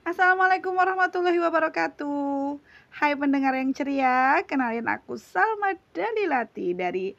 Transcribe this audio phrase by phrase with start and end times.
[0.00, 2.56] Assalamualaikum warahmatullahi wabarakatuh.
[2.88, 7.12] Hai pendengar yang ceria Kenalin aku Salma Dalilati Dari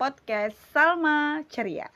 [0.00, 1.92] podcast Salma Ceria.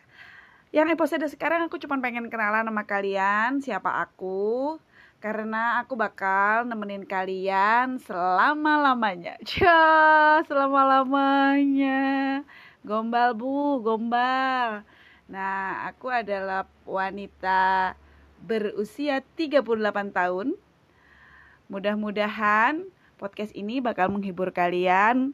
[0.76, 4.76] Yang episode sekarang aku cuma pengen kenalan sama kalian Siapa aku?
[5.24, 9.40] Karena aku bakal nemenin kalian selama-lamanya.
[9.56, 12.44] Ya, selama-lamanya.
[12.84, 14.84] Gombal bu, gombal.
[15.32, 17.96] Nah, aku adalah wanita
[18.42, 20.56] berusia 38 tahun.
[21.66, 22.86] Mudah-mudahan
[23.16, 25.32] podcast ini bakal menghibur kalian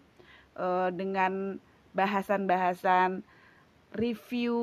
[0.56, 1.59] uh, dengan
[1.93, 3.20] bahasan-bahasan
[3.93, 4.57] review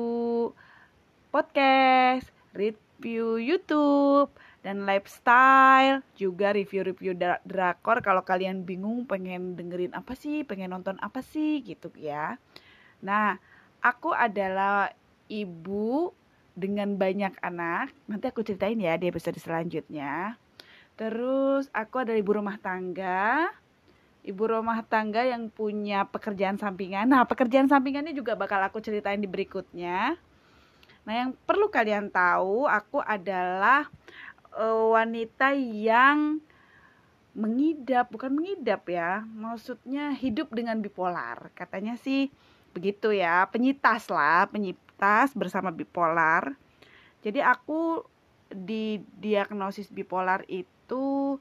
[1.30, 7.16] podcast, review YouTube, dan lifestyle, juga review-review
[7.48, 12.36] drakor kalau kalian bingung pengen dengerin apa sih, pengen nonton apa sih gitu ya.
[13.00, 13.40] Nah,
[13.80, 14.92] aku adalah
[15.32, 16.12] ibu
[16.54, 17.94] dengan banyak anak.
[18.06, 20.38] Nanti aku ceritain ya di episode selanjutnya.
[21.00, 23.48] Terus aku adalah ibu rumah tangga.
[24.20, 27.08] Ibu rumah tangga yang punya pekerjaan sampingan.
[27.08, 30.20] Nah, pekerjaan sampingannya juga bakal aku ceritain di berikutnya.
[31.08, 33.88] Nah, yang perlu kalian tahu, aku adalah
[34.52, 36.36] uh, wanita yang
[37.32, 39.24] mengidap, bukan mengidap ya.
[39.24, 41.48] Maksudnya hidup dengan bipolar.
[41.56, 42.28] Katanya sih
[42.76, 44.46] begitu ya, penyitas lah,
[45.00, 46.52] penyintas bersama bipolar.
[47.24, 48.04] Jadi aku
[48.52, 51.40] di diagnosis bipolar itu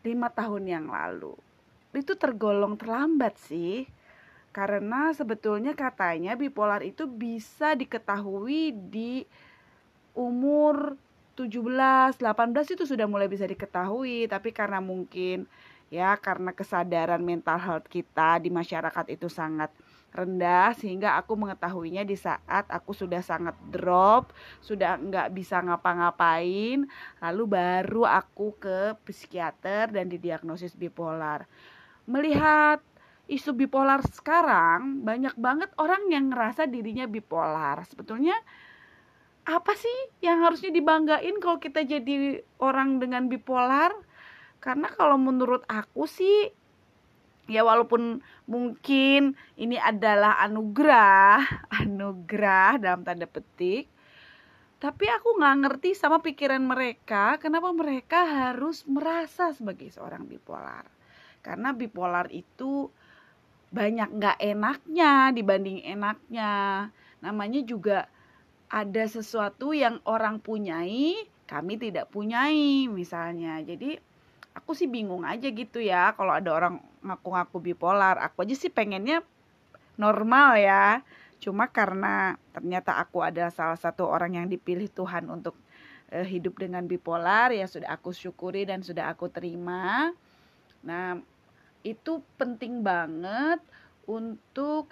[0.00, 1.36] lima tahun yang lalu.
[1.92, 3.84] Itu tergolong terlambat sih,
[4.56, 9.28] karena sebetulnya katanya bipolar itu bisa diketahui di
[10.16, 10.96] umur
[11.36, 15.44] 17, 18 itu sudah mulai bisa diketahui, tapi karena mungkin
[15.88, 19.72] ya karena kesadaran mental health kita di masyarakat itu sangat
[20.08, 24.32] rendah sehingga aku mengetahuinya di saat aku sudah sangat drop,
[24.64, 26.88] sudah nggak bisa ngapa-ngapain,
[27.20, 31.44] lalu baru aku ke psikiater dan didiagnosis bipolar.
[32.08, 32.80] Melihat
[33.28, 37.84] isu bipolar sekarang, banyak banget orang yang ngerasa dirinya bipolar.
[37.84, 38.36] Sebetulnya
[39.44, 43.92] apa sih yang harusnya dibanggain kalau kita jadi orang dengan bipolar?
[44.58, 46.50] Karena kalau menurut aku sih
[47.48, 51.40] ya walaupun mungkin ini adalah anugerah
[51.80, 53.88] anugerah dalam tanda petik
[54.78, 60.86] tapi aku nggak ngerti sama pikiran mereka kenapa mereka harus merasa sebagai seorang bipolar.
[61.42, 62.86] Karena bipolar itu
[63.74, 66.86] banyak nggak enaknya dibanding enaknya.
[67.18, 68.06] Namanya juga
[68.70, 73.58] ada sesuatu yang orang punyai kami tidak punyai misalnya.
[73.66, 73.98] Jadi
[74.58, 78.18] aku sih bingung aja gitu ya kalau ada orang ngaku-ngaku bipolar.
[78.18, 79.22] Aku aja sih pengennya
[79.94, 81.06] normal ya.
[81.38, 85.54] Cuma karena ternyata aku adalah salah satu orang yang dipilih Tuhan untuk
[86.10, 90.10] uh, hidup dengan bipolar ya sudah aku syukuri dan sudah aku terima.
[90.82, 91.22] Nah
[91.86, 93.62] itu penting banget
[94.10, 94.90] untuk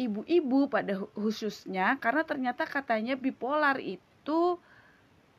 [0.00, 4.58] ibu-ibu pada khususnya karena ternyata katanya bipolar itu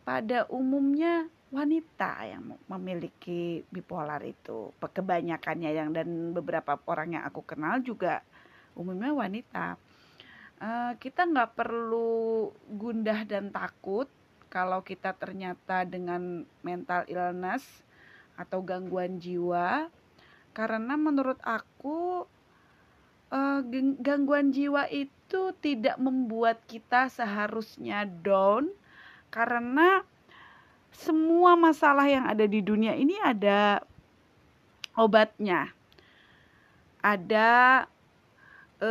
[0.05, 4.75] pada umumnya wanita yang memiliki bipolar itu.
[4.77, 8.19] Kebanyakannya yang dan beberapa orang yang aku kenal juga
[8.75, 9.79] umumnya wanita.
[10.59, 14.07] Uh, kita nggak perlu gundah dan takut
[14.47, 17.63] kalau kita ternyata dengan mental illness
[18.39, 19.91] atau gangguan jiwa
[20.55, 22.23] karena menurut aku
[23.35, 23.59] uh,
[23.99, 28.71] gangguan jiwa itu tidak membuat kita seharusnya down
[29.27, 30.07] karena
[31.57, 33.83] masalah yang ada di dunia ini ada
[34.95, 35.71] obatnya,
[37.03, 37.83] ada
[38.79, 38.89] e,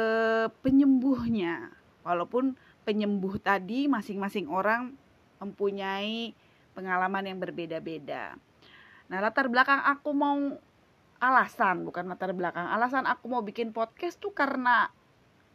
[0.60, 1.72] penyembuhnya.
[2.04, 2.52] Walaupun
[2.84, 4.92] penyembuh tadi masing-masing orang
[5.40, 6.36] mempunyai
[6.76, 8.36] pengalaman yang berbeda-beda.
[9.08, 10.36] Nah, latar belakang aku mau
[11.20, 12.68] alasan, bukan latar belakang.
[12.68, 14.92] Alasan aku mau bikin podcast tuh karena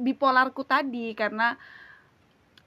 [0.02, 1.54] bipolarku tadi, karena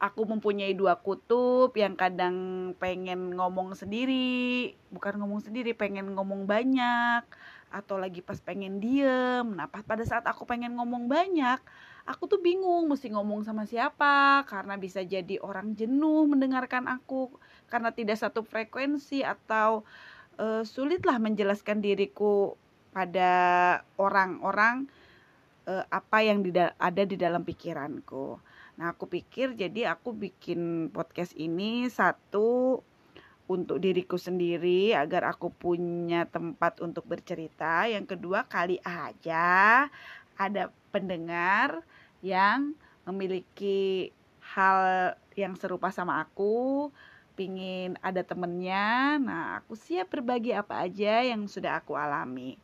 [0.03, 2.35] aku mempunyai dua kutub yang kadang
[2.83, 7.23] pengen ngomong sendiri, bukan ngomong sendiri, pengen ngomong banyak
[7.71, 9.47] atau lagi pas pengen diem.
[9.47, 11.63] Nah, pas pada saat aku pengen ngomong banyak,
[12.03, 17.31] aku tuh bingung mesti ngomong sama siapa karena bisa jadi orang jenuh mendengarkan aku
[17.71, 19.87] karena tidak satu frekuensi atau
[20.43, 22.59] uh, sulitlah menjelaskan diriku
[22.91, 23.31] pada
[23.97, 24.91] orang-orang
[25.71, 26.43] uh, apa yang
[26.77, 28.52] ada di dalam pikiranku.
[28.81, 32.81] Nah, aku pikir jadi aku bikin podcast ini satu
[33.51, 37.85] untuk diriku sendiri agar aku punya tempat untuk bercerita.
[37.91, 39.87] Yang kedua, kali aja
[40.41, 41.85] ada pendengar
[42.25, 42.73] yang
[43.05, 44.09] memiliki
[44.57, 46.89] hal yang serupa sama aku,
[47.35, 52.61] pingin ada temennya nah aku siap berbagi apa aja yang sudah aku alami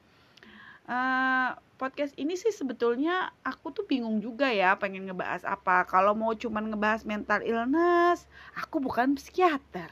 [0.87, 5.87] uh, podcast ini sih sebetulnya aku tuh bingung juga ya pengen ngebahas apa.
[5.87, 8.27] Kalau mau cuman ngebahas mental illness,
[8.59, 9.89] aku bukan psikiater.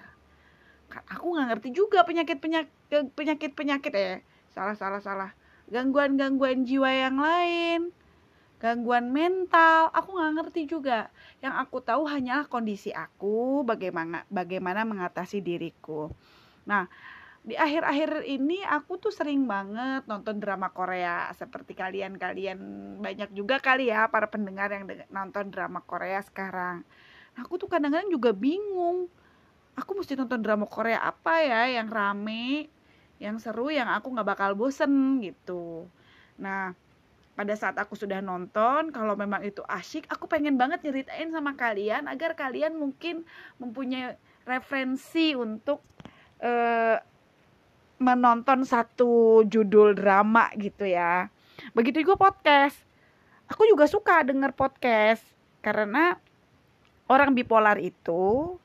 [1.07, 2.69] Aku nggak ngerti juga penyakit penyakit
[3.15, 4.19] penyakit penyakit ya.
[4.51, 5.31] Salah salah salah.
[5.71, 7.91] Gangguan gangguan jiwa yang lain,
[8.63, 11.11] gangguan mental, aku nggak ngerti juga.
[11.43, 16.11] Yang aku tahu hanyalah kondisi aku, bagaimana bagaimana mengatasi diriku.
[16.67, 16.91] Nah,
[17.47, 22.59] di akhir-akhir ini aku tuh sering banget nonton drama Korea seperti kalian-kalian
[22.99, 26.83] banyak juga kali ya para pendengar yang nonton drama Korea sekarang.
[27.39, 29.07] Aku tuh kadang-kadang juga bingung.
[29.79, 32.67] Aku mesti nonton drama Korea apa ya yang rame,
[33.23, 35.87] yang seru, yang aku nggak bakal bosen gitu.
[36.43, 36.75] Nah,
[37.39, 42.11] pada saat aku sudah nonton, kalau memang itu asyik, aku pengen banget nyeritain sama kalian
[42.11, 43.23] agar kalian mungkin
[43.63, 44.19] mempunyai
[44.49, 45.85] referensi untuk
[46.41, 46.99] uh,
[47.97, 51.33] menonton satu judul drama gitu ya.
[51.73, 52.77] Begitu juga podcast.
[53.47, 55.23] Aku juga suka denger podcast
[55.63, 56.19] karena
[57.07, 58.57] orang bipolar itu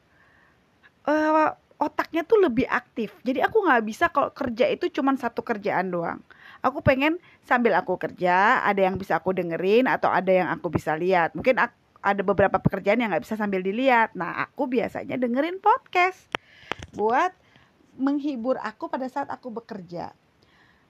[1.06, 3.14] uh, otaknya tuh lebih aktif.
[3.26, 6.22] Jadi aku nggak bisa kalau kerja itu cuma satu kerjaan doang.
[6.62, 10.94] Aku pengen sambil aku kerja ada yang bisa aku dengerin atau ada yang aku bisa
[10.94, 11.34] lihat.
[11.34, 14.14] Mungkin aku, ada beberapa pekerjaan yang nggak bisa sambil dilihat.
[14.14, 16.30] Nah aku biasanya dengerin podcast
[16.94, 17.34] buat
[17.96, 20.16] menghibur aku pada saat aku bekerja.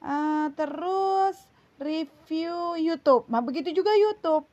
[0.02, 1.38] Uh, terus
[1.82, 3.26] review YouTube.
[3.30, 4.46] Nah, begitu juga YouTube.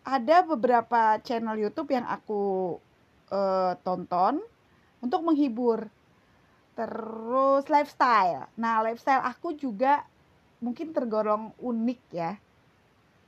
[0.00, 2.76] Ada beberapa channel YouTube yang aku
[3.28, 4.40] uh, tonton
[5.04, 5.88] untuk menghibur.
[6.76, 8.48] Terus lifestyle.
[8.56, 10.04] Nah, lifestyle aku juga
[10.64, 12.36] mungkin tergolong unik ya.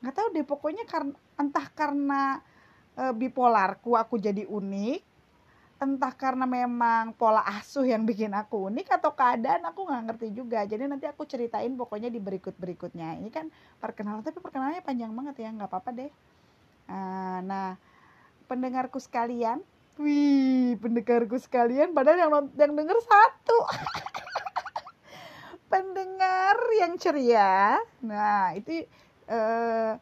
[0.00, 2.40] Nggak tahu deh, pokoknya karena entah karena
[2.96, 5.11] uh, bipolarku aku jadi unik
[5.82, 10.62] entah karena memang pola asuh yang bikin aku unik atau keadaan aku nggak ngerti juga.
[10.62, 13.50] Jadi nanti aku ceritain pokoknya di berikut berikutnya ini kan
[13.82, 16.12] perkenalan tapi perkenalannya panjang banget ya nggak apa-apa deh.
[16.86, 17.74] Ah, nah
[18.46, 19.58] pendengarku sekalian.
[19.98, 23.58] Wih pendengarku sekalian padahal yang yang denger satu.
[25.72, 27.82] Pendengar yang ceria.
[28.06, 28.86] Nah itu
[29.26, 29.92] eh,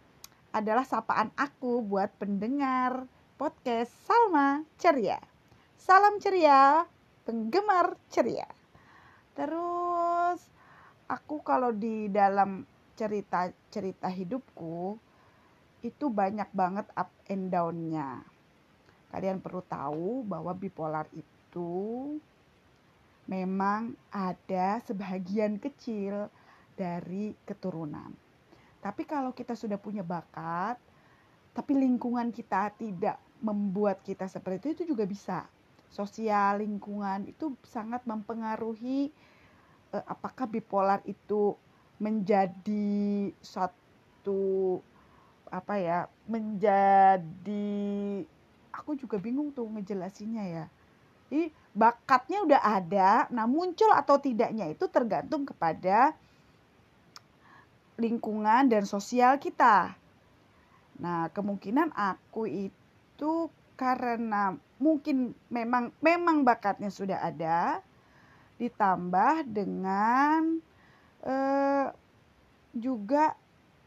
[0.52, 3.08] adalah sapaan aku buat pendengar
[3.40, 5.29] podcast Salma Ceria.
[5.80, 6.84] Salam ceria,
[7.24, 8.44] penggemar ceria.
[9.32, 10.36] Terus
[11.08, 12.68] aku kalau di dalam
[13.00, 15.00] cerita-cerita hidupku
[15.80, 18.20] itu banyak banget up and down-nya.
[19.08, 22.12] Kalian perlu tahu bahwa bipolar itu
[23.24, 26.28] memang ada sebagian kecil
[26.76, 28.12] dari keturunan.
[28.84, 30.76] Tapi kalau kita sudah punya bakat,
[31.56, 35.48] tapi lingkungan kita tidak membuat kita seperti itu, itu juga bisa
[35.90, 39.10] sosial lingkungan itu sangat mempengaruhi
[39.92, 41.58] eh, apakah bipolar itu
[42.00, 44.80] menjadi suatu
[45.50, 45.98] apa ya
[46.30, 47.76] menjadi
[48.70, 50.66] aku juga bingung tuh ngejelasinnya ya.
[51.28, 56.14] Jadi bakatnya udah ada nah muncul atau tidaknya itu tergantung kepada
[58.00, 59.94] lingkungan dan sosial kita.
[61.02, 63.32] Nah kemungkinan aku itu
[63.76, 67.84] karena mungkin memang memang bakatnya sudah ada
[68.56, 70.60] ditambah dengan
[71.24, 71.86] eh,
[72.72, 73.36] juga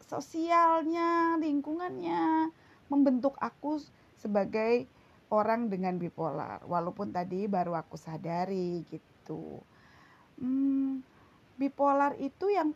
[0.06, 2.48] sosialnya lingkungannya
[2.86, 3.82] membentuk aku
[4.14, 4.86] sebagai
[5.34, 6.62] orang dengan bipolar.
[6.62, 9.58] Walaupun tadi baru aku sadari gitu.
[10.38, 11.02] Hmm,
[11.58, 12.70] bipolar itu yang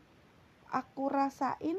[0.74, 1.78] aku rasain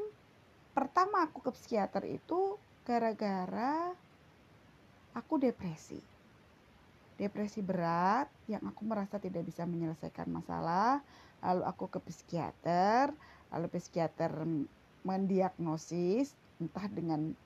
[0.72, 2.56] pertama aku ke psikiater itu
[2.88, 3.92] gara-gara
[5.12, 6.09] aku depresi
[7.20, 11.04] depresi berat yang aku merasa tidak bisa menyelesaikan masalah
[11.44, 13.12] lalu aku ke psikiater
[13.52, 14.32] lalu psikiater
[15.04, 17.36] mendiagnosis entah dengan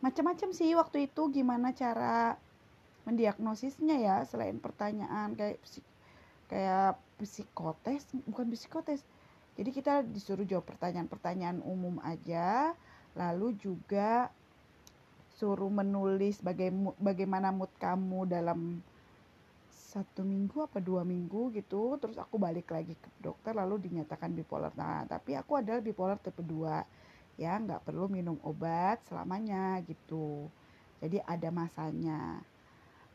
[0.00, 2.40] macam-macam sih waktu itu gimana cara
[3.04, 5.84] mendiagnosisnya ya selain pertanyaan kayak psik
[6.50, 9.04] kayak psikotes bukan psikotes.
[9.54, 12.72] Jadi kita disuruh jawab pertanyaan-pertanyaan umum aja
[13.12, 14.32] lalu juga
[15.36, 16.40] suruh menulis
[17.00, 18.80] bagaimana mood kamu dalam
[19.90, 24.70] satu minggu apa dua minggu gitu terus aku balik lagi ke dokter lalu dinyatakan bipolar.
[24.78, 30.46] Nah tapi aku adalah bipolar tipe 2 ya nggak perlu minum obat selamanya gitu.
[31.02, 32.38] Jadi ada masanya.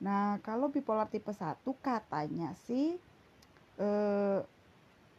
[0.04, 3.00] Nah kalau bipolar tipe 1 katanya sih
[3.80, 4.40] eh,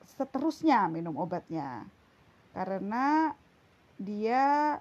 [0.05, 1.89] seterusnya minum obatnya.
[2.53, 3.33] Karena
[3.97, 4.77] dia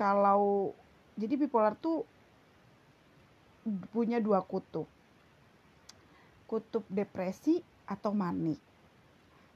[0.00, 0.72] kalau
[1.20, 2.08] jadi bipolar tuh
[3.92, 4.93] punya dua kutub
[6.48, 8.60] kutub depresi atau manik.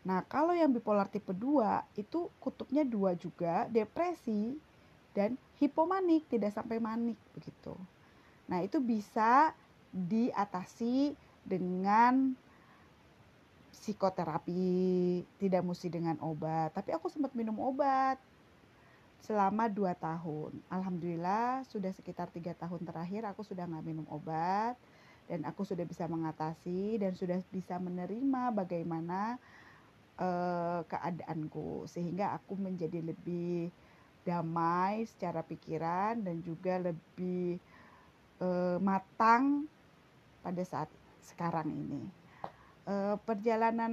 [0.06, 4.56] Nah, kalau yang bipolar tipe 2 itu kutubnya dua juga, depresi
[5.12, 7.74] dan hipomanik, tidak sampai manik begitu.
[8.48, 9.52] Nah, itu bisa
[9.92, 11.12] diatasi
[11.44, 12.32] dengan
[13.72, 16.72] psikoterapi, tidak mesti dengan obat.
[16.72, 18.16] Tapi aku sempat minum obat
[19.24, 20.52] selama 2 tahun.
[20.72, 24.78] Alhamdulillah sudah sekitar tiga tahun terakhir aku sudah nggak minum obat
[25.28, 29.36] dan aku sudah bisa mengatasi dan sudah bisa menerima bagaimana
[30.16, 33.68] uh, keadaanku sehingga aku menjadi lebih
[34.24, 37.60] damai secara pikiran dan juga lebih
[38.40, 39.68] uh, matang
[40.40, 40.88] pada saat
[41.20, 42.02] sekarang ini.
[42.88, 43.92] Uh, perjalanan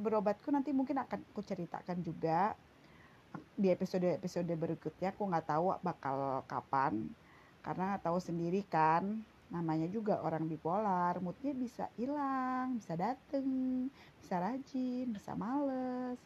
[0.00, 2.56] berobatku nanti mungkin akan aku ceritakan juga
[3.52, 5.12] di episode-episode berikutnya.
[5.12, 7.12] Aku nggak tahu bakal kapan
[7.60, 13.86] karena tahu sendiri kan namanya juga orang bipolar moodnya bisa hilang bisa dateng
[14.18, 16.18] bisa rajin bisa males.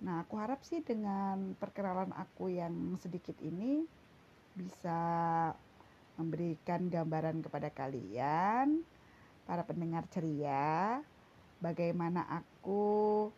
[0.00, 3.84] Nah aku harap sih dengan perkenalan aku yang sedikit ini
[4.54, 5.00] bisa
[6.14, 8.80] memberikan gambaran kepada kalian
[9.44, 11.02] para pendengar ceria
[11.58, 13.28] bagaimana aku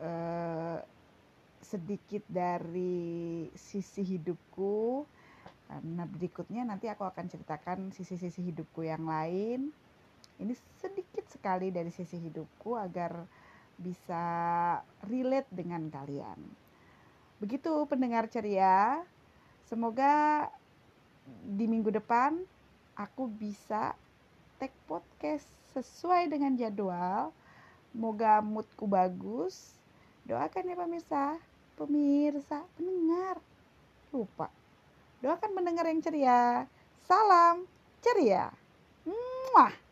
[0.00, 0.78] eh,
[1.60, 5.04] sedikit dari sisi hidupku
[5.66, 9.74] Nah, berikutnya nanti aku akan ceritakan sisi-sisi hidupku yang lain.
[10.38, 13.26] Ini sedikit sekali dari sisi hidupku agar
[13.76, 14.24] bisa
[15.04, 16.38] relate dengan kalian.
[17.42, 19.02] Begitu pendengar ceria.
[19.66, 20.46] Semoga
[21.26, 22.38] di minggu depan
[22.94, 23.98] aku bisa
[24.62, 25.44] take podcast
[25.74, 27.34] sesuai dengan jadwal.
[27.96, 29.74] Moga moodku bagus.
[30.26, 31.24] Doakan ya pemirsa,
[31.74, 33.42] pemirsa, pendengar.
[34.14, 34.48] Lupa.
[35.24, 36.68] Doakan mendengar yang ceria.
[37.06, 37.64] Salam
[38.04, 38.52] ceria.
[39.06, 39.85] Muah.